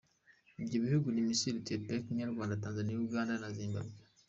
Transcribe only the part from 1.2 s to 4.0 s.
Misiri, Ethiopie, Kenya, Rwanda, Tanzanie, Ouganda na Zimbabwe.